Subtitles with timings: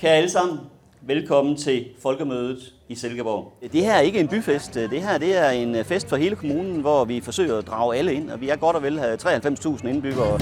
[0.00, 0.58] Kære alle sammen,
[1.02, 3.52] velkommen til Folkemødet i Silkeborg.
[3.72, 6.36] Det her er ikke en byfest, det her det er en øh, fest for hele
[6.36, 9.12] kommunen, hvor vi forsøger at drage alle ind, og vi er godt og vel øh,
[9.14, 10.38] 93.000 indbyggere.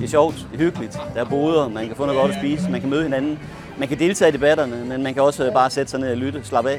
[0.00, 2.38] Det er sjovt, det er hyggeligt, der er boder, man kan få noget godt at
[2.38, 3.38] spise, man kan møde hinanden,
[3.78, 6.16] man kan deltage i debatterne, men man kan også øh, bare sætte sig ned og
[6.16, 6.78] lytte, slappe af.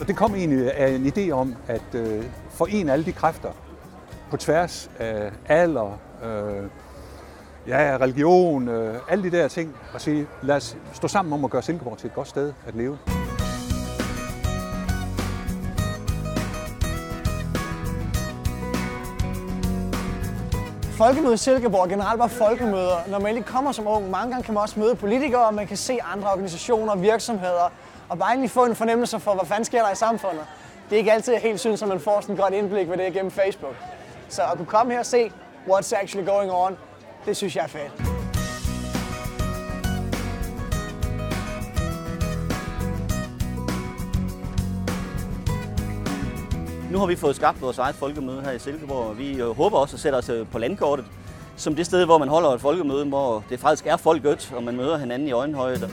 [0.00, 3.50] Og det kom egentlig af en idé om at øh, forene alle de kræfter
[4.30, 6.64] på tværs af alder, øh,
[7.68, 11.50] ja, religion, øh, alle de der ting, og sige, lad os stå sammen om at
[11.50, 12.98] gøre Silkeborg til et godt sted at leve.
[20.96, 22.96] Folkemødet i Silkeborg generelt var folkemøder.
[23.08, 25.66] Når man egentlig kommer som ung, mange gange kan man også møde politikere, og man
[25.66, 27.72] kan se andre organisationer og virksomheder,
[28.08, 30.44] og bare egentlig få en fornemmelse for, hvad fanden sker der i samfundet.
[30.90, 33.12] Det er ikke altid helt synes, at man får sådan et godt indblik ved det
[33.12, 33.74] gennem Facebook.
[34.28, 35.32] Så at kunne komme her og se,
[35.68, 36.76] what's actually going on,
[37.26, 38.02] det synes jeg er fedt.
[46.90, 49.78] Nu har vi fået skabt vores eget folkemøde her i Silkeborg, og vi øh, håber
[49.78, 51.04] også at sætte os øh, på landkortet
[51.56, 54.76] som det sted, hvor man holder et folkemøde, hvor det faktisk er folket, og man
[54.76, 55.90] møder hinanden i øjenhøjde.